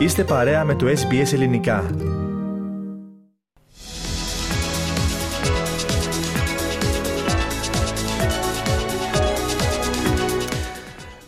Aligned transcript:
Είστε 0.00 0.24
παρέα 0.24 0.64
με 0.64 0.74
το 0.74 0.86
SBS 0.86 1.32
Ελληνικά. 1.32 1.90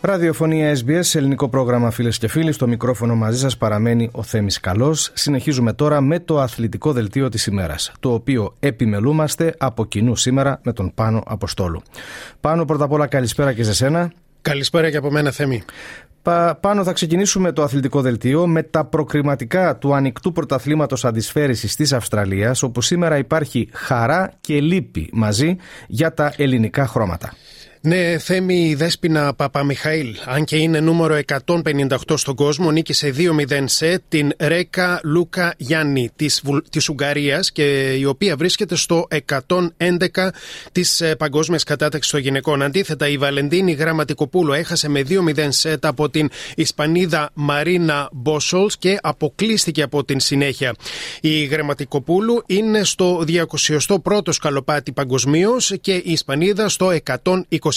Ραδιοφωνία 0.01 0.75
SBS, 0.75 1.15
ελληνικό 1.15 1.49
πρόγραμμα 1.49 1.91
φίλες 1.91 2.17
και 2.17 2.27
φίλοι. 2.27 2.51
Στο 2.51 2.67
μικρόφωνο 2.67 3.15
μαζί 3.15 3.39
σας 3.39 3.57
παραμένει 3.57 4.09
ο 4.13 4.23
Θέμης 4.23 4.59
Καλός. 4.59 5.11
Συνεχίζουμε 5.13 5.73
τώρα 5.73 6.01
με 6.01 6.19
το 6.19 6.39
αθλητικό 6.39 6.91
δελτίο 6.91 7.29
της 7.29 7.45
ημέρας, 7.45 7.91
το 7.99 8.13
οποίο 8.13 8.53
επιμελούμαστε 8.59 9.55
από 9.57 9.85
κοινού 9.85 10.15
σήμερα 10.15 10.59
με 10.63 10.73
τον 10.73 10.91
Πάνο 10.95 11.23
Αποστόλου. 11.25 11.81
Πάνο, 12.39 12.65
πρώτα 12.65 12.83
απ' 12.83 12.91
όλα 12.91 13.07
καλησπέρα 13.07 13.53
και 13.53 13.63
σε 13.63 13.73
σένα. 13.73 14.11
Καλησπέρα 14.41 14.89
και 14.89 14.97
από 14.97 15.11
μένα, 15.11 15.31
Θέμη. 15.31 15.63
Πάνω 16.59 16.83
θα 16.83 16.93
ξεκινήσουμε 16.93 17.51
το 17.51 17.63
αθλητικό 17.63 18.01
δελτίο 18.01 18.47
με 18.47 18.63
τα 18.63 18.85
προκριματικά 18.85 19.77
του 19.77 19.95
ανοιχτού 19.95 20.31
πρωταθλήματος 20.31 21.05
αντισφαίρηση 21.05 21.75
της 21.75 21.93
Αυστραλίας, 21.93 22.63
όπου 22.63 22.81
σήμερα 22.81 23.17
υπάρχει 23.17 23.69
χαρά 23.71 24.31
και 24.41 24.61
λύπη 24.61 25.09
μαζί 25.13 25.55
για 25.87 26.13
τα 26.13 26.33
ελληνικά 26.37 26.87
χρώματα. 26.87 27.33
Ναι, 27.85 28.17
Θέμη 28.17 28.69
η 28.69 28.75
Δέσποινα 28.75 29.33
Παπαμιχαήλ, 29.33 30.15
αν 30.25 30.43
και 30.43 30.55
είναι 30.55 30.79
νούμερο 30.79 31.19
158 31.45 31.97
στον 32.15 32.35
κόσμο, 32.35 32.71
νίκησε 32.71 33.13
2-0 33.17 33.63
σε 33.65 34.01
την 34.09 34.31
Ρέκα 34.39 34.99
Λούκα 35.03 35.53
Γιάννη 35.57 36.09
της, 36.15 36.41
της 36.69 36.89
Ουγγαρίας 36.89 37.51
και 37.51 37.93
η 37.93 38.05
οποία 38.05 38.35
βρίσκεται 38.35 38.75
στο 38.75 39.07
111 39.27 40.29
της 40.71 41.01
ε, 41.01 41.15
παγκόσμιας 41.15 41.63
κατάταξης 41.63 42.11
των 42.11 42.19
γυναικών. 42.19 42.61
Αντίθετα, 42.61 43.07
η 43.07 43.17
Βαλεντίνη 43.17 43.71
Γραμματικοπούλου 43.71 44.53
έχασε 44.53 44.89
με 44.89 45.01
2-0 45.09 45.47
σετ 45.49 45.85
από 45.85 46.09
την 46.09 46.29
Ισπανίδα 46.55 47.29
Μαρίνα 47.33 48.09
Μπόσολς 48.11 48.77
και 48.77 48.97
αποκλείστηκε 49.01 49.81
από 49.81 50.03
την 50.03 50.19
συνέχεια. 50.19 50.75
Η 51.21 51.43
Γραμματικοπούλου 51.43 52.43
είναι 52.45 52.83
στο 52.83 53.23
21ο 53.27 54.33
σκαλοπάτι 54.33 54.91
παγκοσμίως 54.91 55.73
και 55.81 55.93
η 55.93 56.11
Ισπανίδα 56.11 56.69
στο 56.69 56.97
120 57.21 57.71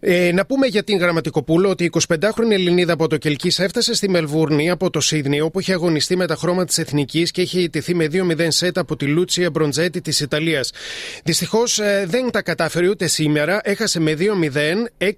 ε, 0.00 0.32
να 0.32 0.46
πούμε 0.46 0.66
για 0.66 0.84
την 0.84 0.98
Γραμματικοπούλου 0.98 1.70
ότι 1.70 1.84
η 1.84 1.90
25χρονη 2.08 2.50
Ελληνίδα 2.50 2.92
από 2.92 3.08
το 3.08 3.16
Κελκή 3.16 3.62
έφτασε 3.62 3.94
στη 3.94 4.08
Μελβούρνη 4.08 4.70
από 4.70 4.90
το 4.90 5.00
Σίδνη, 5.00 5.40
όπου 5.40 5.60
είχε 5.60 5.72
αγωνιστεί 5.72 6.16
με 6.16 6.26
τα 6.26 6.34
χρώματα 6.34 6.64
της 6.64 6.78
Εθνικής 6.78 7.30
και 7.30 7.40
είχε 7.40 7.60
ιτηθεί 7.60 7.94
με 7.94 8.08
2-0 8.12 8.46
σετ 8.48 8.78
από 8.78 8.96
τη 8.96 9.06
Λούτσια 9.06 9.50
Μπροντζέτη 9.50 10.00
της 10.00 10.20
Ιταλίας. 10.20 10.70
Δυστυχώς 11.24 11.78
ε, 11.78 12.04
δεν 12.08 12.30
τα 12.30 12.42
κατάφερε 12.42 12.88
ούτε 12.88 13.06
σήμερα, 13.06 13.60
έχασε 13.64 14.00
με 14.00 14.16
2-0, 14.18 14.26
6-2, 14.98 15.10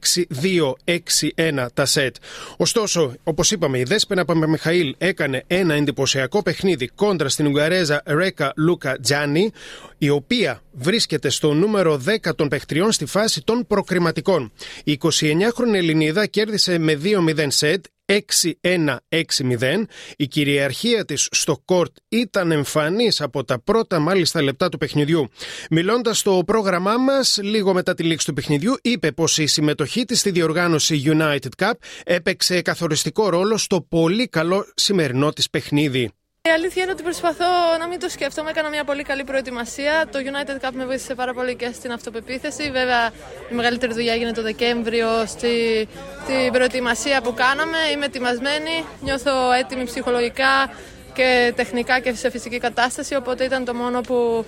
6-1 1.65 1.67
τα 1.75 1.85
σετ. 1.85 2.17
Ωστόσο, 2.57 3.15
όπως 3.25 3.51
είπαμε, 3.51 3.79
η 3.79 3.83
Δέσπενα 3.83 4.25
Παμεμιχαήλ 4.25 4.95
έκανε 4.99 5.45
ένα 5.47 5.75
εντυπωσιακό 5.75 6.43
παιχνίδι 6.43 6.87
κόντρα 6.87 7.29
στην 7.29 7.47
Ουγγαρέζα 7.47 8.03
Ρέκα 8.07 8.53
Λούκα 8.57 8.99
Τζάνι, 9.01 9.53
η 9.99 10.09
οποία 10.09 10.63
βρίσκεται 10.75 11.29
στο 11.29 11.55
νούμερο 11.55 12.03
10 12.25 12.35
των 12.37 12.49
παιχτριών 12.49 12.93
στη 12.93 13.07
φάση 13.07 13.43
των 13.45 13.67
προκριματικών. 13.67 14.53
Η 14.85 14.99
29χρονη 15.03 15.75
Ελληνίδα 15.75 16.27
κέρδισε 16.27 16.79
με 16.79 17.01
2-0 17.03 17.47
σετ, 17.49 17.85
6-1-6-0. 18.07 19.87
Η 20.17 20.27
κυριαρχία 20.27 21.05
της 21.05 21.29
στο 21.31 21.63
κόρτ 21.65 21.97
ήταν 22.09 22.51
εμφανής 22.51 23.21
από 23.21 23.45
τα 23.45 23.61
πρώτα 23.63 23.99
μάλιστα 23.99 24.43
λεπτά 24.43 24.69
του 24.69 24.79
παιχνιδιού. 24.79 25.29
Μιλώντας 25.71 26.19
στο 26.19 26.43
πρόγραμμά 26.47 26.97
μας, 26.97 27.39
λίγο 27.43 27.75
μετά 27.75 27.95
τη 27.95 28.03
λήξη 28.03 28.27
του 28.27 28.35
παιχνιδιού, 28.35 28.75
είπε 28.83 29.13
πως 29.13 29.39
η 29.39 29.47
συμμετοχή 29.47 30.05
της 30.05 30.21
στη 30.21 30.31
διοργάνωση 30.31 31.03
United 31.07 31.65
Cup 31.65 31.73
έπαιξε 32.05 32.63
καθοριστικό 32.63 33.29
ρόλο 33.29 33.57
στο 33.57 33.81
πολύ 33.81 34.29
καλό 34.29 34.67
σημερινό 34.75 35.33
της 35.33 35.51
παιχνίδι. 35.51 36.11
Η 36.49 36.51
αλήθεια 36.51 36.83
είναι 36.83 36.93
ότι 36.93 37.03
προσπαθώ 37.03 37.45
να 37.79 37.87
μην 37.89 38.01
το 38.01 38.09
σκέφτομαι. 38.09 38.51
Έκανα 38.51 38.69
μια 38.69 38.85
πολύ 38.85 39.03
καλή 39.03 39.25
προετοιμασία. 39.25 40.07
Το 40.13 40.19
United 40.19 40.67
Cup 40.67 40.71
με 40.73 40.85
βοήθησε 40.85 41.15
πάρα 41.15 41.35
πολύ 41.35 41.55
και 41.57 41.71
στην 41.73 41.93
αυτοπεποίθηση. 41.93 42.71
Βέβαια, 42.71 43.11
η 43.51 43.55
μεγαλύτερη 43.55 43.93
δουλειά 43.93 44.13
έγινε 44.13 44.33
το 44.33 44.43
Δεκέμβριο 44.43 45.09
στη, 45.27 45.89
στην 46.25 46.53
προετοιμασία 46.53 47.23
που 47.23 47.35
κάναμε. 47.35 47.79
Είμαι 47.95 48.05
ετοιμασμένη, 48.05 48.85
νιώθω 49.01 49.53
έτοιμη 49.53 49.85
ψυχολογικά 49.85 50.73
και 51.15 51.53
τεχνικά 51.57 52.01
και 52.01 52.15
σε 52.15 52.31
φυσική 52.31 52.59
κατάσταση. 52.59 53.15
Οπότε 53.15 53.45
ήταν 53.45 53.65
το 53.65 53.75
μόνο 53.75 54.01
που 54.01 54.45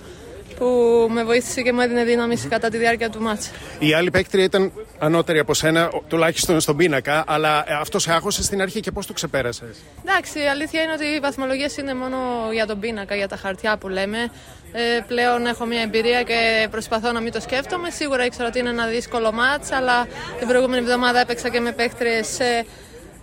που 0.57 0.65
με 1.11 1.23
βοήθησε 1.23 1.61
και 1.61 1.73
μου 1.73 1.81
έδινε 1.81 2.03
δύναμη 2.03 2.35
κατά 2.35 2.69
τη 2.69 2.77
διάρκεια 2.77 3.09
του 3.09 3.21
μάτσα. 3.21 3.49
Η 3.79 3.93
άλλη 3.93 4.11
παίκτρια 4.11 4.43
ήταν 4.43 4.71
ανώτερη 4.99 5.39
από 5.39 5.53
σένα, 5.53 5.89
τουλάχιστον 6.07 6.59
στον 6.59 6.77
πίνακα, 6.77 7.23
αλλά 7.27 7.63
ε, 7.67 7.73
αυτός 7.73 8.03
σε 8.03 8.13
άχωσε 8.13 8.43
στην 8.43 8.61
αρχή 8.61 8.79
και 8.79 8.91
πώς 8.91 9.05
το 9.05 9.13
ξεπέρασες; 9.13 9.77
Εντάξει, 10.05 10.39
η 10.39 10.47
αλήθεια 10.47 10.81
είναι 10.81 10.91
ότι 10.91 11.05
οι 11.05 11.19
βαθμολογίες 11.19 11.77
είναι 11.77 11.93
μόνο 11.93 12.17
για 12.53 12.65
τον 12.65 12.79
πίνακα, 12.79 13.15
για 13.15 13.27
τα 13.27 13.35
χαρτιά 13.35 13.77
που 13.77 13.87
λέμε. 13.87 14.31
Ε, 14.71 14.99
πλέον 15.07 15.45
έχω 15.45 15.65
μια 15.65 15.81
εμπειρία 15.81 16.23
και 16.23 16.67
προσπαθώ 16.71 17.11
να 17.11 17.19
μην 17.19 17.31
το 17.31 17.39
σκέφτομαι. 17.39 17.89
Σίγουρα 17.89 18.25
ήξερα 18.25 18.47
ότι 18.47 18.59
είναι 18.59 18.69
ένα 18.69 18.85
δύσκολο 18.87 19.31
μάτς, 19.31 19.71
αλλά 19.71 20.07
την 20.39 20.47
προηγούμενη 20.47 20.81
εβδομάδα 20.81 21.19
έπαιξα 21.19 21.49
και 21.49 21.59
με 21.59 21.71
παίκτριες 21.71 22.37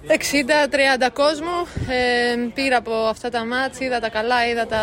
60-30 0.09 1.11
κόσμο. 1.13 1.67
Ε, 1.89 2.37
πήρα 2.55 2.77
από 2.77 2.93
αυτά 2.93 3.31
τα 3.31 3.45
μάτς, 3.45 3.81
είδα 3.81 4.01
τα 4.01 4.09
καλά, 4.09 4.49
είδα 4.49 4.67
τα 4.67 4.81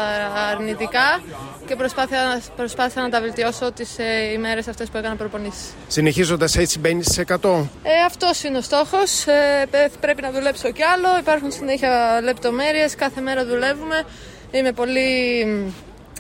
αρνητικά 0.52 1.22
και 1.68 1.76
προσπάθησα, 1.76 2.42
προσπάθησα 2.56 3.02
να 3.02 3.10
τα 3.10 3.22
βελτιώσω 3.22 3.72
τις 3.72 4.00
ε, 4.00 4.32
ημέρες 4.34 4.68
αυτές 4.68 4.90
που 4.90 4.98
έκανα 4.98 5.16
προπονήσεις. 5.16 5.74
Συνεχίζοντας 5.88 6.58
έτσι 6.58 6.80
μπαίνεις 6.80 7.08
σε 7.12 7.22
100. 7.22 7.36
Ε, 7.84 8.04
αυτός 8.06 8.44
είναι 8.44 8.58
ο 8.58 8.62
στόχος. 8.62 9.28
Ε, 9.28 9.68
πρέπει 10.00 10.22
να 10.22 10.32
δουλέψω 10.32 10.72
κι 10.72 10.84
άλλο. 10.84 11.18
Υπάρχουν 11.20 11.52
συνέχεια 11.52 12.20
λεπτομέρειες. 12.24 12.96
Κάθε 12.96 13.22
μέρα 13.22 13.46
δουλεύουμε. 13.46 14.04
Είμαι 14.52 14.72
πολύ 14.72 15.46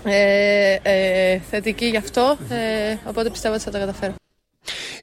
ε, 0.03 0.77
ε, 0.81 1.39
θετική 1.49 1.85
γι' 1.85 1.97
αυτό. 1.97 2.37
Ε, 2.49 2.95
οπότε 3.05 3.29
πιστεύω 3.29 3.53
ότι 3.53 3.63
θα 3.63 3.71
τα 3.71 3.79
καταφέρω. 3.79 4.13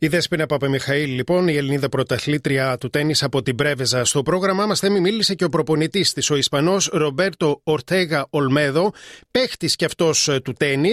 Η 0.00 0.09
Δέσποινα 0.09 0.47
Παπαμιχαήλ, 0.47 1.10
λοιπόν, 1.10 1.48
η 1.48 1.56
Ελληνίδα 1.56 1.88
πρωταθλήτρια 1.88 2.78
του 2.78 2.91
τέννη 2.91 3.14
από 3.20 3.42
την 3.42 3.54
Πρέβεζα. 3.54 4.04
Στο 4.04 4.22
πρόγραμμά 4.22 4.66
μας, 4.66 4.78
Θέμη, 4.78 5.00
μίλησε 5.00 5.34
και 5.34 5.44
ο 5.44 5.48
προπονητής 5.48 6.12
της, 6.12 6.31
ο 6.31 6.36
Ισπανός 6.36 6.88
Ρομπέρτο 6.92 7.60
Ορτέγα 7.64 8.26
Ολμέδο, 8.31 8.92
παίχτης 9.31 9.76
κι 9.76 9.84
αυτός 9.84 10.28
ε, 10.28 10.41
του 10.41 10.53
τέννη, 10.53 10.92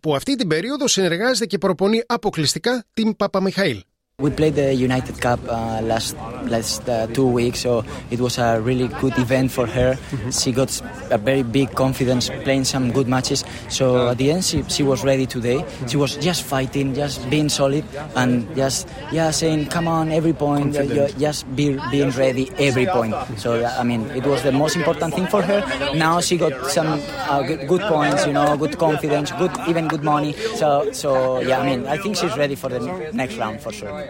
που 0.00 0.14
αυτή 0.14 0.36
την 0.36 0.48
περίοδο 0.48 0.88
συνεργάζεται 0.88 1.46
και 1.46 1.58
προπονεί 1.58 2.02
αποκλειστικά 2.06 2.84
την 2.94 3.16
Παπαμιχαήλ. 3.16 3.82
We 4.20 4.30
played 4.30 4.54
the 4.54 4.72
United 4.72 5.20
Cup 5.20 5.40
uh, 5.48 5.80
last 5.82 6.14
last 6.46 6.88
uh, 6.88 7.08
two 7.08 7.26
weeks, 7.26 7.58
so 7.66 7.82
it 8.12 8.20
was 8.20 8.38
a 8.38 8.60
really 8.60 8.86
good 9.02 9.18
event 9.18 9.50
for 9.50 9.66
her. 9.66 9.94
Mm-hmm. 9.94 10.30
She 10.30 10.52
got 10.52 10.70
a 11.10 11.18
very 11.18 11.42
big 11.42 11.74
confidence 11.74 12.30
playing 12.44 12.62
some 12.62 12.92
good 12.92 13.08
matches. 13.08 13.44
So 13.68 14.10
at 14.10 14.18
the 14.18 14.30
end, 14.30 14.44
she, 14.44 14.62
she 14.70 14.84
was 14.84 15.02
ready 15.02 15.26
today. 15.26 15.56
Mm-hmm. 15.56 15.86
She 15.88 15.96
was 15.96 16.16
just 16.18 16.44
fighting, 16.44 16.94
just 16.94 17.28
being 17.28 17.48
solid, 17.48 17.82
and 18.14 18.46
just 18.54 18.86
yeah 19.10 19.32
saying, 19.32 19.66
"Come 19.66 19.88
on, 19.88 20.12
every 20.12 20.32
point, 20.32 20.76
uh, 20.76 21.08
just 21.18 21.42
be, 21.56 21.76
being 21.90 22.10
ready 22.10 22.52
every 22.56 22.86
point." 22.86 23.16
So 23.36 23.66
I 23.66 23.82
mean, 23.82 24.06
it 24.14 24.24
was 24.24 24.44
the 24.44 24.52
most 24.52 24.76
important 24.76 25.12
thing 25.14 25.26
for 25.26 25.42
her. 25.42 25.58
Now 25.96 26.20
she 26.20 26.38
got 26.38 26.70
some 26.70 27.02
uh, 27.26 27.42
good, 27.42 27.66
good, 27.66 27.80
points, 27.90 28.24
you 28.28 28.32
know, 28.32 28.56
good 28.56 28.78
confidence, 28.78 29.32
good 29.32 29.50
even 29.66 29.88
good 29.88 30.04
money. 30.04 30.34
So 30.54 30.92
so 30.92 31.40
yeah, 31.40 31.58
I 31.58 31.66
mean, 31.66 31.88
I 31.88 31.98
think 31.98 32.14
she's 32.14 32.36
ready 32.38 32.54
for 32.54 32.68
the 32.70 33.10
next 33.10 33.38
round 33.38 33.58
for 33.60 33.72
sure. 33.72 34.03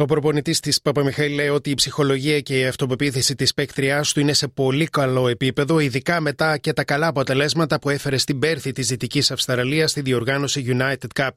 Ο 0.00 0.04
προπονητής 0.04 0.60
της 0.60 0.80
Παπαμιχαήλ 0.80 1.34
λέει 1.34 1.48
ότι 1.48 1.70
η 1.70 1.74
ψυχολογία 1.74 2.40
και 2.40 2.58
η 2.58 2.66
αυτοπεποίθηση 2.66 3.34
της 3.34 3.54
παίκτριάς 3.54 4.12
του 4.12 4.20
είναι 4.20 4.32
σε 4.32 4.48
πολύ 4.48 4.86
καλό 4.86 5.28
επίπεδο, 5.28 5.78
ειδικά 5.78 6.20
μετά 6.20 6.56
και 6.56 6.72
τα 6.72 6.84
καλά 6.84 7.06
αποτελέσματα 7.06 7.78
που 7.78 7.88
έφερε 7.88 8.16
στην 8.16 8.38
Πέρθη 8.38 8.72
της 8.72 8.86
Δυτικής 8.86 9.30
Αυστραλίας 9.30 9.90
στη 9.90 10.00
διοργάνωση 10.00 10.76
United 10.78 11.22
Cup. 11.22 11.28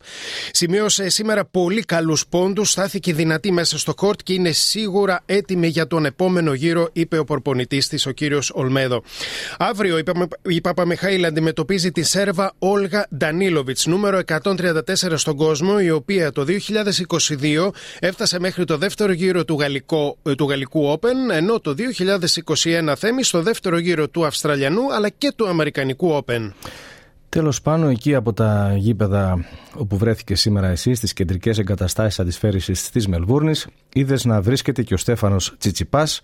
Σημείωσε 0.51 1.09
σήμερα 1.09 1.45
πολύ 1.45 1.81
καλούς 1.81 2.27
πόντους, 2.27 2.69
στάθηκε 2.69 3.13
δυνατή 3.13 3.51
μέσα 3.51 3.77
στο 3.77 3.93
κόρτ 3.93 4.19
και 4.23 4.33
είναι 4.33 4.51
σίγουρα 4.51 5.21
έτοιμη 5.25 5.67
για 5.67 5.87
τον 5.87 6.05
επόμενο 6.05 6.53
γύρο, 6.53 6.89
είπε 6.93 7.17
ο 7.17 7.23
προπονητής 7.23 7.87
της, 7.87 8.05
ο 8.05 8.11
κύριος 8.11 8.51
Ολμέδο. 8.53 9.03
Αύριο 9.57 10.01
η 10.47 10.61
Παπαμιχαήλ 10.61 11.25
αντιμετωπίζει 11.25 11.91
τη 11.91 12.03
Σέρβα 12.03 12.53
Όλγα 12.59 13.07
Ντανίλοβιτς, 13.17 13.85
νούμερο 13.85 14.19
134 14.43 14.81
στον 15.15 15.35
κόσμο, 15.35 15.75
η 15.81 15.89
οποία 15.89 16.31
το 16.31 16.45
2022 16.45 17.71
έφτασε 17.99 18.39
μέχρι 18.39 18.52
μέχρι 18.55 18.73
το 18.73 18.77
δεύτερο 18.77 19.11
γύρο 19.11 19.45
του, 19.45 19.59
Γαλλικό, 19.59 20.17
ε, 20.23 20.35
του 20.35 20.49
Γαλλικού 20.49 20.93
Open, 20.93 21.33
ενώ 21.33 21.59
το 21.59 21.73
2021 21.73 22.95
θέμει 22.95 23.23
στο 23.23 23.41
δεύτερο 23.41 23.77
γύρο 23.77 24.07
του 24.09 24.25
Αυστραλιανού 24.25 24.93
αλλά 24.93 25.09
και 25.09 25.33
του 25.35 25.47
Αμερικανικού 25.47 26.19
Open. 26.25 26.51
Τέλος 27.29 27.61
πάνω, 27.61 27.87
εκεί 27.87 28.15
από 28.15 28.33
τα 28.33 28.73
γήπεδα 28.77 29.45
όπου 29.75 29.97
βρέθηκε 29.97 30.35
σήμερα 30.35 30.67
εσύ, 30.67 30.93
στις 30.93 31.13
κεντρικές 31.13 31.57
εγκαταστάσεις 31.57 32.19
αντισφαίρηση 32.19 32.91
της 32.91 33.07
Μελβούρνης, 33.07 33.67
είδες 33.93 34.25
να 34.25 34.41
βρίσκεται 34.41 34.83
και 34.83 34.93
ο 34.93 34.97
Στέφανος 34.97 35.55
Τσιτσιπάς, 35.57 36.19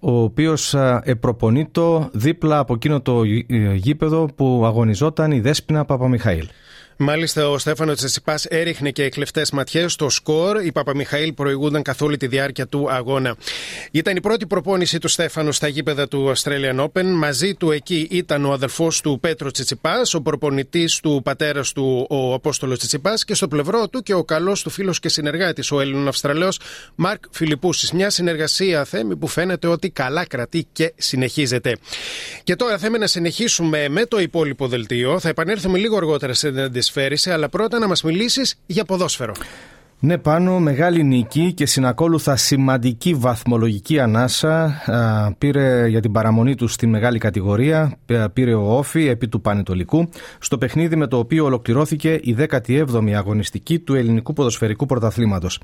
ο 0.00 0.22
οποίος 0.22 0.74
επροπονείτο 1.02 2.08
δίπλα 2.12 2.58
από 2.58 2.74
εκείνο 2.74 3.00
το 3.00 3.22
ε, 3.46 3.74
γήπεδο 3.74 4.28
που 4.34 4.62
αγωνιζόταν 4.64 5.30
η 5.30 5.40
Δέσποινα 5.40 5.84
Παπαμιχαήλ. 5.84 6.48
Μάλιστα, 7.04 7.48
ο 7.48 7.58
Στέφανος 7.58 7.96
Τσεσιπάς 7.96 8.44
έριχνε 8.44 8.90
και 8.90 9.08
κλεφτέ 9.08 9.44
ματιές 9.52 9.92
στο 9.92 10.08
σκορ. 10.08 10.64
Η 10.64 10.72
Παπαμιχαήλ 10.72 11.32
προηγούνταν 11.32 11.82
καθ' 11.82 12.02
όλη 12.02 12.16
τη 12.16 12.26
διάρκεια 12.26 12.66
του 12.66 12.90
αγώνα. 12.90 13.36
Ήταν 13.90 14.16
η 14.16 14.20
πρώτη 14.20 14.46
προπόνηση 14.46 14.98
του 14.98 15.08
Στέφανου 15.08 15.52
στα 15.52 15.68
γήπεδα 15.68 16.08
του 16.08 16.32
Australian 16.36 16.84
Open. 16.84 17.04
Μαζί 17.04 17.54
του 17.54 17.70
εκεί 17.70 18.08
ήταν 18.10 18.44
ο 18.44 18.52
αδελφός 18.52 19.00
του 19.00 19.18
Πέτρος 19.20 19.52
Τσιτσιπά, 19.52 20.00
ο 20.12 20.22
προπονητής 20.22 21.00
του 21.00 21.20
πατέρας 21.24 21.72
του 21.72 22.06
ο 22.10 22.34
Απόστολος 22.34 22.78
Τσιτσιπά 22.78 23.14
και 23.26 23.34
στο 23.34 23.48
πλευρό 23.48 23.88
του 23.88 24.02
και 24.02 24.14
ο 24.14 24.24
καλός 24.24 24.62
του 24.62 24.70
φίλος 24.70 25.00
και 25.00 25.08
συνεργάτης, 25.08 25.70
ο 25.70 25.80
Έλληνο 25.80 26.08
Αυστραλέο 26.08 26.48
Μαρκ 26.94 27.24
Φιλιππούση. 27.30 27.96
Μια 27.96 28.10
συνεργασία 28.10 28.84
θέμη 28.84 29.16
που 29.16 29.26
φαίνεται 29.26 29.66
ότι 29.66 29.90
καλά 29.90 30.26
κρατεί 30.26 30.66
και 30.72 30.92
συνεχίζεται. 30.96 31.76
Και 32.44 32.56
τώρα 32.56 32.78
θέλουμε 32.78 32.98
να 32.98 33.06
συνεχίσουμε 33.06 33.88
με 33.88 34.06
το 34.06 34.20
υπόλοιπο 34.20 34.68
δελτίο. 34.68 35.18
Θα 35.18 35.28
επανέλθουμε 35.28 35.78
λίγο 35.78 35.96
αργότερα 35.96 36.34
σε 36.34 36.50
αλλά 37.30 37.48
πρώτα 37.48 37.78
να 37.78 37.88
μας 37.88 38.02
μιλήσεις 38.02 38.54
για 38.66 38.84
ποδόσφαιρο. 38.84 39.34
Ναι, 40.04 40.18
πάνω 40.18 40.58
μεγάλη 40.58 41.02
νίκη 41.02 41.52
και 41.52 41.66
συνακόλουθα 41.66 42.36
σημαντική 42.36 43.14
βαθμολογική 43.14 44.00
ανάσα 44.00 44.82
πήρε 45.38 45.88
για 45.88 46.00
την 46.00 46.12
παραμονή 46.12 46.54
του 46.54 46.68
στη 46.68 46.86
μεγάλη 46.86 47.18
κατηγορία, 47.18 47.96
πήρε 48.32 48.54
ο 48.54 48.76
Όφη 48.76 49.08
επί 49.08 49.28
του 49.28 49.40
Πανετολικού, 49.40 50.08
στο 50.38 50.58
παιχνίδι 50.58 50.96
με 50.96 51.06
το 51.06 51.18
οποίο 51.18 51.44
ολοκληρώθηκε 51.44 52.12
η 52.12 52.36
17η 52.38 53.12
αγωνιστική 53.16 53.78
του 53.78 53.94
ελληνικού 53.94 54.32
ποδοσφαιρικού 54.32 54.86
πρωταθλήματος. 54.86 55.60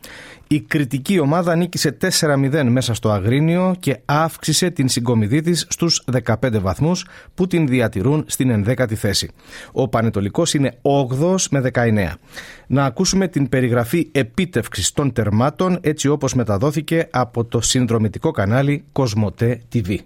Η 0.49 0.61
κριτική 0.61 1.19
ομάδα 1.19 1.57
νίκησε 1.57 1.97
4-0 2.21 2.65
μέσα 2.69 2.95
στο 2.95 3.11
Αγρίνιο 3.11 3.75
και 3.79 3.99
αύξησε 4.05 4.71
την 4.71 4.89
συγκομιδή 4.89 5.41
της 5.41 5.67
στους 5.69 6.05
15 6.25 6.61
βαθμούς 6.61 7.07
που 7.35 7.47
την 7.47 7.67
διατηρούν 7.67 8.25
στην 8.27 8.65
11η 8.67 8.95
θέση. 8.95 9.31
Ο 9.73 9.89
Πανετολικός 9.89 10.55
είναι 10.55 10.79
8 10.83 11.35
με 11.51 11.61
19. 11.61 12.19
Να 12.67 12.85
ακούσουμε 12.85 13.29
την 13.29 13.49
περιγραφή 13.49 14.11
επίτευξης 14.29 14.93
των 14.93 15.13
τερμάτων 15.13 15.79
έτσι 15.81 16.09
όπως 16.09 16.35
μεταδόθηκε 16.35 17.09
από 17.11 17.45
το 17.45 17.61
συνδρομητικό 17.61 18.31
κανάλι 18.31 18.85
Κοσμοτέ 18.93 19.61
TV. 19.73 19.97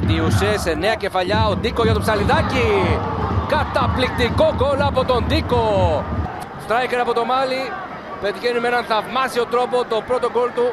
Διουσέ 0.00 0.58
σε 0.58 0.74
νέα 0.74 0.94
κεφαλιά 0.94 1.46
ο 1.46 1.56
Ντίκο 1.56 1.82
για 1.82 1.92
το 1.92 2.00
ψαλιδάκι. 2.00 2.68
Καταπληκτικό 3.48 4.54
γκολ 4.56 4.80
από 4.80 5.04
τον 5.04 5.24
Ντίκο. 5.26 5.64
Στράικερ 6.64 7.00
από 7.00 7.14
το 7.14 7.24
Μάλι. 7.24 7.62
Πετυχαίνει 8.22 8.60
με 8.60 8.68
έναν 8.68 8.84
θαυμάσιο 8.84 9.44
τρόπο 9.44 9.76
το 9.92 10.02
πρώτο 10.08 10.30
γκολ 10.32 10.50
του 10.56 10.66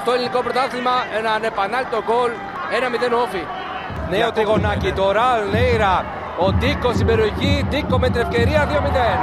στο 0.00 0.10
ελληνικό 0.12 0.40
πρωτάθλημα. 0.46 0.94
Ένα 1.18 1.30
ανεπανάληπτο 1.38 2.00
γκολ. 2.06 2.30
1-0 3.12 3.24
όφι. 3.24 3.42
Νέο 4.10 4.28
τριγωνάκι. 4.32 4.90
Το 4.98 5.04
Ραλ 5.18 5.40
Νέιρα 5.54 6.17
ο 6.44 6.52
Ντίκος 6.52 6.94
στην 6.94 7.06
περιοχή, 7.10 7.52
Ντίκο 7.68 7.98
με 7.98 8.08
την 8.10 8.20
ευκαιρία 8.20 8.60
2-0. 8.70 9.16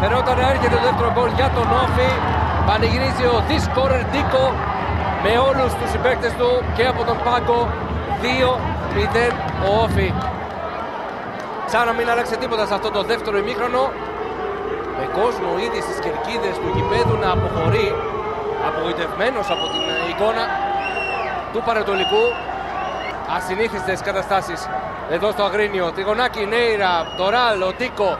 Φαινόταν 0.00 0.36
να 0.40 0.46
έρχεται 0.52 0.76
το 0.76 0.82
δεύτερο 0.86 1.10
γκολ 1.14 1.30
για 1.40 1.48
τον 1.56 1.66
Όφη. 1.84 2.10
Πανηγυρίζει 2.66 3.24
ο 3.34 3.36
Δίσκορερ 3.48 4.02
Ντίκο 4.10 4.44
με 5.24 5.32
όλους 5.48 5.70
τους 5.78 5.88
συμπαίκτες 5.92 6.32
του 6.38 6.50
και 6.76 6.84
από 6.92 7.02
τον 7.08 7.16
Πάγκο 7.26 7.60
2-0 8.22 9.32
ο 9.66 9.68
Όφη. 9.84 10.08
Σαν 11.70 11.82
να 11.88 11.92
μην 11.96 12.06
άλλαξε 12.12 12.36
τίποτα 12.42 12.64
σε 12.68 12.74
αυτό 12.78 12.88
το 12.96 13.02
δεύτερο 13.10 13.36
ημίχρονο. 13.42 13.82
Με 14.98 15.06
κόσμο 15.18 15.50
ήδη 15.66 15.80
στις 15.86 15.98
κερκίδες 16.04 16.54
του 16.60 16.68
γηπέδου 16.74 17.16
να 17.24 17.28
αποχωρεί 17.36 17.88
απογοητευμένος 18.68 19.46
από 19.54 19.64
την 19.72 19.82
εικόνα 20.10 20.44
του 21.52 21.60
Παρετολικού. 21.66 22.24
Ασυνήθιστες 23.36 23.98
καταστάσεις 24.08 24.60
εδώ 25.10 25.30
στο 25.30 25.42
Αγρίνιο. 25.42 25.92
Τριγωνάκι, 25.92 26.46
Νέιρα, 26.46 27.14
το 27.16 27.30
Ραλ, 27.30 27.62
ο 27.62 27.72
Τίκο. 27.72 28.18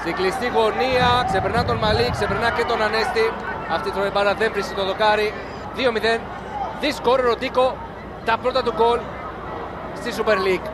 Στην 0.00 0.14
κλειστή 0.14 0.48
γωνία, 0.48 1.24
ξεπερνά 1.28 1.64
τον 1.64 1.76
Μαλί, 1.76 2.10
ξεπερνά 2.10 2.50
και 2.50 2.64
τον 2.64 2.82
Ανέστη. 2.82 3.32
Αυτή 3.70 3.88
η 3.88 4.10
μπάλα 4.12 4.34
δεν 4.34 4.52
βρίσκει 4.52 4.74
το 4.74 4.84
δοκάρι. 4.84 5.34
2-0. 5.76 6.20
Δύσκολο 6.80 7.36
Τίκο. 7.36 7.76
Τα 8.24 8.38
πρώτα 8.42 8.62
του 8.62 8.72
γκολ 8.76 8.98
στη 9.94 10.12
Super 10.18 10.38
League. 10.46 10.68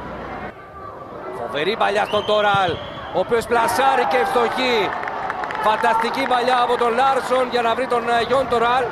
Φοβερή 1.41 1.77
μπαλιά 1.77 2.05
στον 2.05 2.25
Τόραλ, 2.27 2.73
ο 3.15 3.19
οποίος 3.19 3.47
πλασάρει 3.47 4.05
και 4.11 4.17
ευστοχεί. 4.17 4.89
Φανταστική 5.63 6.25
μπαλιά 6.29 6.59
από 6.63 6.77
τον 6.77 6.95
Λάρσον 6.95 7.49
για 7.51 7.63
να 7.63 7.75
βρει 7.75 7.87
τον 7.87 8.09
ε, 8.09 8.23
Γιον 8.27 8.49
Τόραλ 8.49 8.85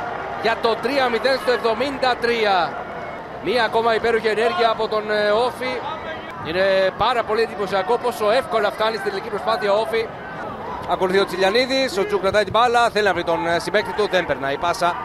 για 0.43 0.57
το 0.63 0.77
3-0 0.83 0.87
στο 1.43 1.71
73. 2.69 2.71
Μία 3.45 3.65
ακόμα 3.65 3.95
υπέροχη 3.95 4.27
ενέργεια 4.27 4.71
από 4.71 4.89
τον 4.89 5.11
ε, 5.11 5.31
ΟΦΗ 5.31 5.73
είναι 6.49 6.91
πάρα 6.99 7.23
πολύ 7.23 7.43
εντυπωσιακό 7.43 7.99
πόσο 7.99 8.31
εύκολα 8.31 8.71
φτάνει 8.71 8.97
στην 8.97 9.11
τελική 9.11 9.29
προσπάθεια 9.29 9.73
ο 9.73 9.81
ΟΦΗ. 9.81 10.09
Ακολουθεί 10.91 11.19
ο 11.19 11.25
Τσιλιανίδης. 11.25 11.99
Ο 11.99 12.05
Τζουκ 12.07 12.21
κρατάει 12.21 12.43
την 12.43 12.53
μπάλα. 12.53 12.91
Θέλει 12.91 13.05
να 13.05 13.13
βρει 13.13 13.25
τον 13.25 13.47
ε, 13.47 13.59
συμπαίκτη 13.59 13.93
του. 13.93 14.09
Δεν 14.11 14.27
περνάει 14.27 14.55
η 14.55 14.59
πάσα. 14.59 14.97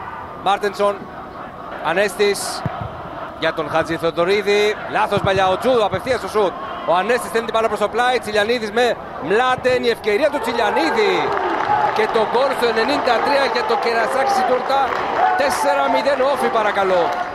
Μάρτενσον. 0.43 0.95
Ανέστης 1.85 2.61
για 3.39 3.53
τον 3.53 3.69
Χατζη 3.69 3.97
Θεοδωρίδη. 3.97 4.75
Λάθος 4.91 5.21
παλιά. 5.21 5.47
Ο 5.47 5.57
Τζου 5.57 5.83
απευθείας 5.83 6.19
στο 6.19 6.27
σουτ. 6.27 6.53
Ο 6.85 6.95
Ανέστης 6.95 7.29
θέλει 7.31 7.45
την 7.45 7.53
μπάλα 7.53 7.67
προς 7.67 7.79
το 7.79 7.87
πλάι. 7.87 8.19
Τσιλιανίδης 8.19 8.71
με 8.71 8.95
Μλάτεν. 9.23 9.83
Η 9.83 9.89
ευκαιρία 9.89 10.29
του 10.29 10.39
Τσιλιανίδη. 10.39 11.13
Και 11.95 12.07
το 12.13 12.21
γκολ 12.31 12.51
στο 12.59 12.67
93 12.67 13.51
για 13.53 13.63
το 13.69 13.75
κερασάκι 13.83 14.31
στην 14.35 14.45
τούρτα. 14.49 14.79
4-0 15.37 16.23
όφη 16.33 16.47
παρακαλώ. 16.47 17.30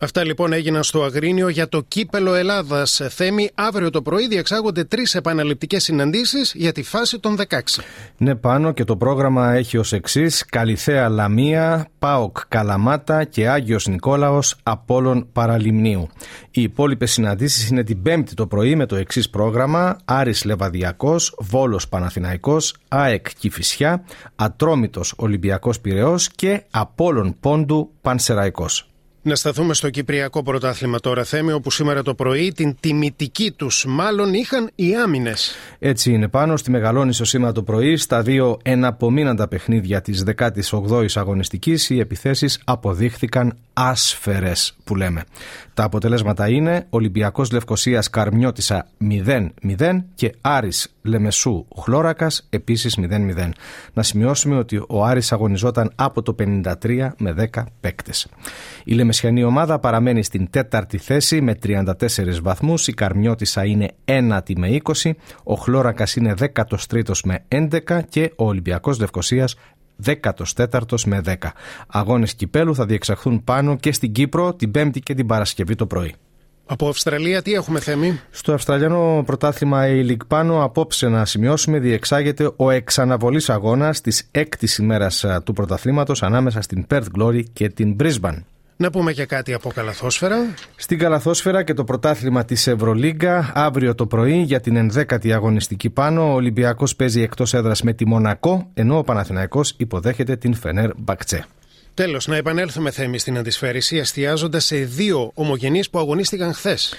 Αυτά 0.00 0.24
λοιπόν 0.24 0.52
έγιναν 0.52 0.82
στο 0.82 1.02
Αγρίνιο 1.02 1.48
για 1.48 1.68
το 1.68 1.82
κύπελο 1.88 2.34
Ελλάδας. 2.34 3.00
Θέμη, 3.08 3.50
αύριο 3.54 3.90
το 3.90 4.02
πρωί 4.02 4.28
διεξάγονται 4.28 4.84
τρεις 4.84 5.14
επαναληπτικές 5.14 5.82
συναντήσεις 5.82 6.52
για 6.56 6.72
τη 6.72 6.82
φάση 6.82 7.18
των 7.18 7.36
16. 7.36 7.44
Ναι, 8.16 8.34
πάνω 8.34 8.72
και 8.72 8.84
το 8.84 8.96
πρόγραμμα 8.96 9.52
έχει 9.52 9.78
ως 9.78 9.92
εξής: 9.92 10.44
Καλιθέα 10.44 11.08
Λαμία, 11.08 11.88
Πάοκ 11.98 12.38
Καλαμάτα 12.48 13.24
και 13.24 13.48
Άγιος 13.48 13.86
Νικόλαος 13.86 14.56
Απόλων 14.62 15.28
Παραλιμνίου. 15.32 16.08
Οι 16.50 16.62
υπόλοιπες 16.62 17.12
συναντήσεις 17.12 17.68
είναι 17.68 17.84
την 17.84 18.02
Πέμπτη 18.02 18.34
το 18.34 18.46
πρωί 18.46 18.74
με 18.74 18.86
το 18.86 18.96
εξής 18.96 19.30
πρόγραμμα: 19.30 19.96
Άρης 20.04 20.44
Λεβαδιακός, 20.44 21.34
Βόλος 21.38 21.88
Παναθηναϊκός, 21.88 22.74
ΑΕΚ 22.88 23.26
Κυφυσιά, 23.38 24.04
Ατρόμητος 24.36 25.14
Ολυμπιακός 25.16 25.80
Πυραιός 25.80 26.28
και 26.28 26.62
Απόλων 26.70 27.36
Πόντου 27.40 27.90
Πανσεραϊκός. 28.00 28.88
Να 29.22 29.34
σταθούμε 29.34 29.74
στο 29.74 29.90
Κυπριακό 29.90 30.42
Πρωτάθλημα 30.42 30.98
τώρα, 31.00 31.24
Θέμη, 31.24 31.52
όπου 31.52 31.70
σήμερα 31.70 32.02
το 32.02 32.14
πρωί 32.14 32.52
την 32.52 32.76
τιμητική 32.80 33.50
τους 33.50 33.84
μάλλον 33.88 34.34
είχαν 34.34 34.70
οι 34.74 34.96
άμυνες. 34.96 35.54
Έτσι 35.78 36.12
είναι 36.12 36.28
πάνω 36.28 36.56
στη 36.56 36.70
Μεγαλόνισο 36.70 37.24
σήμερα 37.24 37.52
το 37.52 37.62
πρωί, 37.62 37.96
στα 37.96 38.22
δύο 38.22 38.58
εναπομείναντα 38.62 39.48
παιχνίδια 39.48 40.00
της 40.00 40.24
18η 40.36 41.06
αγωνιστικής, 41.14 41.90
οι 41.90 41.98
επιθέσεις 41.98 42.60
αποδείχθηκαν 42.64 43.56
άσφαιρες, 43.72 44.76
που 44.84 44.96
λέμε. 44.96 45.24
Τα 45.74 45.84
αποτελέσματα 45.84 46.48
είναι 46.48 46.86
Ολυμπιακός 46.90 47.50
Λευκοσίας 47.50 48.10
Καρμιώτησα 48.10 48.86
0-0 48.98 50.04
και 50.14 50.34
Άρης 50.40 50.92
Λεμεσού 51.08 51.66
Χλώρακας 51.80 52.46
επίσης 52.50 52.98
0-0. 53.00 53.50
Να 53.92 54.02
σημειώσουμε 54.02 54.56
ότι 54.56 54.84
ο 54.88 55.04
Άρης 55.04 55.32
αγωνιζόταν 55.32 55.92
από 55.94 56.22
το 56.22 56.34
53 56.38 57.14
με 57.18 57.50
10 57.52 57.64
παίκτες. 57.80 58.28
Η 58.84 58.94
Λεμεσιανή 58.94 59.44
ομάδα 59.44 59.78
παραμένει 59.78 60.22
στην 60.22 60.50
τέταρτη 60.50 60.98
θέση 60.98 61.40
με 61.40 61.54
34 61.54 62.40
βαθμούς. 62.42 62.86
Η 62.88 62.92
Καρμιώτησα 62.92 63.64
είναι 63.64 63.90
1η 64.04 64.52
με 64.56 64.80
20. 65.02 65.10
Ο 65.42 65.54
Χλώρακας 65.54 66.16
είναι 66.16 66.34
13ο 66.54 67.14
με 67.24 67.44
11 67.48 68.00
και 68.08 68.32
ο 68.36 68.44
Ολυμπιακός 68.44 68.98
Λευκοσίας 68.98 69.56
14ο 70.04 71.00
με 71.06 71.20
10. 71.24 71.34
Αγώνες 71.88 72.34
κυπέλου 72.34 72.74
θα 72.74 72.86
διεξαχθούν 72.86 73.44
πάνω 73.44 73.76
και 73.76 73.92
στην 73.92 74.12
Κύπρο 74.12 74.54
την 74.54 74.70
Πέμπτη 74.70 75.00
και 75.00 75.14
την 75.14 75.26
Παρασκευή 75.26 75.74
το 75.74 75.86
πρωί. 75.86 76.14
Από 76.70 76.88
Αυστραλία 76.88 77.42
τι 77.42 77.52
έχουμε 77.52 77.80
θέμη; 77.80 78.20
Στο 78.30 78.52
Αυστραλιανό 78.52 79.22
πρωτάθλημα 79.26 79.88
η 79.88 80.06
League 80.08 80.26
πάνω 80.28 80.64
απόψε 80.64 81.08
να 81.08 81.24
σημειώσουμε 81.24 81.78
διεξάγεται 81.78 82.50
ο 82.56 82.70
εξαναβολής 82.70 83.50
αγώνας 83.50 84.00
της 84.00 84.28
έκτης 84.30 84.76
ημέρας 84.78 85.24
του 85.44 85.52
πρωταθλήματος 85.52 86.22
ανάμεσα 86.22 86.60
στην 86.60 86.86
Perth 86.90 87.06
Glory 87.18 87.42
και 87.52 87.68
την 87.68 87.96
Brisbane. 88.00 88.42
Να 88.76 88.90
πούμε 88.90 89.12
και 89.12 89.24
κάτι 89.24 89.52
από 89.52 89.70
καλαθόσφαιρα. 89.70 90.36
Στην 90.76 90.98
καλαθόσφαιρα 90.98 91.62
και 91.62 91.74
το 91.74 91.84
πρωτάθλημα 91.84 92.44
της 92.44 92.66
Ευρωλίγκα 92.66 93.52
αύριο 93.54 93.94
το 93.94 94.06
πρωί 94.06 94.42
για 94.42 94.60
την 94.60 94.76
ενδέκατη 94.76 95.32
αγωνιστική 95.32 95.90
πάνω 95.90 96.30
ο 96.30 96.32
Ολυμπιακός 96.32 96.96
παίζει 96.96 97.22
εκτός 97.22 97.54
έδρας 97.54 97.82
με 97.82 97.92
τη 97.92 98.06
Μονακό 98.06 98.70
ενώ 98.74 98.98
ο 98.98 99.02
Παναθηναϊκός 99.02 99.74
υποδέχεται 99.76 100.36
την 100.36 100.54
Φενέρ 100.54 100.90
Μπακτσέ. 100.96 101.44
Τέλος, 101.98 102.26
να 102.26 102.36
επανέλθουμε 102.36 102.90
θέμη 102.90 103.18
στην 103.18 103.38
αντισφαίρηση, 103.38 103.96
εστιάζοντας 103.96 104.64
σε 104.64 104.76
δύο 104.76 105.30
ομογενείς 105.34 105.90
που 105.90 105.98
αγωνίστηκαν 105.98 106.54
χθες. 106.54 106.94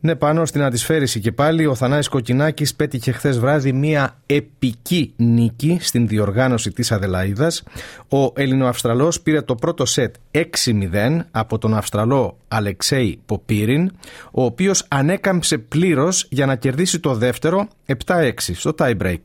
Ναι, 0.00 0.14
πάνω 0.14 0.44
στην 0.44 0.62
αντισφαίριση 0.62 1.20
και 1.20 1.32
πάλι 1.32 1.66
ο 1.66 1.74
Θανάης 1.74 2.08
Κοκκινάκης 2.08 2.74
πέτυχε 2.74 3.12
χθες 3.12 3.38
βράδυ 3.38 3.72
μια 3.72 4.18
επική 4.26 5.12
νίκη 5.16 5.78
στην 5.80 6.08
διοργάνωση 6.08 6.70
της 6.70 6.92
Αδελαίδας. 6.92 7.62
Ο 8.08 8.32
Ελληνοαυστραλός 8.34 9.20
πήρε 9.20 9.42
το 9.42 9.54
πρώτο 9.54 9.86
σετ 9.86 10.14
6-0 10.30 10.44
από 11.30 11.58
τον 11.58 11.74
Αυστραλό 11.74 12.38
Αλεξέη 12.48 13.20
Ποπίριν, 13.26 13.90
ο 14.30 14.44
οποίος 14.44 14.84
ανέκαμψε 14.88 15.58
πλήρως 15.58 16.26
για 16.30 16.46
να 16.46 16.56
κερδίσει 16.56 17.00
το 17.00 17.14
δεύτερο 17.14 17.68
7-6 18.06 18.32
στο 18.54 18.74
tie 18.78 18.96
break. 19.02 19.20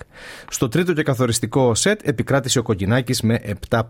Στο 0.49 0.67
τρίτο 0.67 0.93
και 0.93 1.03
καθοριστικό 1.03 1.75
σετ 1.75 1.99
επικράτησε 2.03 2.59
ο 2.59 2.63
Κοκκινάκης 2.63 3.21
με 3.21 3.41
7-5. 3.69 3.83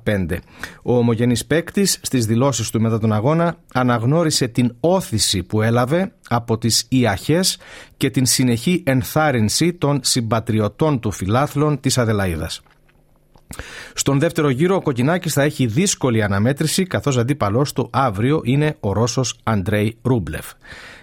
Ο 0.84 0.98
ομογενής 0.98 1.46
παίκτης 1.46 2.00
στις 2.02 2.26
δηλώσεις 2.26 2.70
του 2.70 2.82
μετά 2.82 3.00
τον 3.00 3.14
αγώνα 3.14 3.56
αναγνώρισε 3.74 4.48
την 4.48 4.76
όθηση 4.80 5.44
που 5.44 5.62
έλαβε 5.62 6.12
από 6.30 6.58
τις 6.58 6.86
Ιαχές 6.90 7.58
και 7.98 8.10
την 8.10 8.26
συνεχή 8.26 8.84
ενθάρρυνση 8.86 9.74
των 9.74 10.00
συμπατριωτών 10.04 11.00
του 11.00 11.12
φιλάθλων 11.12 11.80
της 11.80 11.98
Αδελαίδας. 11.98 12.62
Στον 13.94 14.20
δεύτερο 14.20 14.50
γύρο 14.50 14.76
ο 14.76 14.82
Κοκκινάκης 14.82 15.34
θα 15.34 15.42
έχει 15.42 15.66
δύσκολη 15.66 16.24
αναμέτρηση 16.24 16.84
καθώς 16.84 17.18
αντίπαλός 17.18 17.74
του 17.74 17.90
αύριο 17.92 18.42
είναι 18.44 18.76
ο 18.80 18.94
Ρώσος 18.94 19.40
Αντρέι 19.44 19.98
Ρούμπλεφ. 20.02 20.52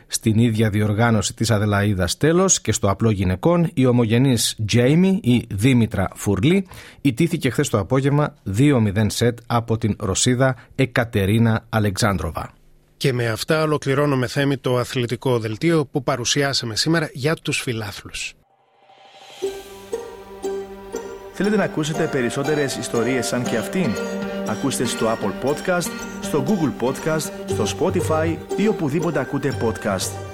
Στην 0.07 0.39
ίδια 0.39 0.71
διοργάνωση 0.71 1.35
της 1.35 1.51
Αδελαίδας 1.51 2.17
τέλος 2.17 2.61
και 2.61 2.73
στο 2.73 2.91
απλό 2.91 3.11
γυναικών 3.11 3.71
η 3.75 3.87
ομογενής 3.87 4.57
Τζέιμι 4.67 5.21
ή 5.23 5.47
Δήμητρα 5.51 6.09
Φουρλή 6.15 6.67
ιτήθηκε 7.01 7.51
χθες 7.51 7.69
το 7.69 7.79
απόγευμα 7.79 8.35
2-0 8.59 9.07
σετ 9.07 9.39
από 9.47 9.79
την 9.79 9.97
Ρωσίδα 9.99 10.57
Εκατερίνα 10.75 11.67
Αλεξάνδροβα. 11.69 12.60
Και 13.01 13.13
με 13.13 13.29
αυτά 13.29 13.63
ολοκληρώνουμε 13.63 14.27
θέμη 14.27 14.57
το 14.57 14.77
αθλητικό 14.77 15.39
δελτίο 15.39 15.87
που 15.87 16.03
παρουσιάσαμε 16.03 16.77
σήμερα 16.77 17.11
για 17.13 17.35
τους 17.35 17.61
φιλάθλους. 17.61 18.33
Θέλετε 21.33 21.57
να 21.57 21.65
ακούσετε 21.65 22.07
περισσότερες 22.07 22.77
ιστορίες 22.77 23.27
σαν 23.27 23.43
και 23.43 23.57
αυτήν; 23.57 23.95
Ακούστε 24.47 24.85
στο 24.85 25.07
Apple 25.07 25.49
Podcast, 25.49 25.91
στο 26.21 26.45
Google 26.47 26.87
Podcast, 26.87 27.31
στο 27.47 27.65
Spotify 27.79 28.37
ή 28.57 28.69
οπουδήποτε 28.69 29.19
ακούτε 29.19 29.59
podcast. 29.63 30.30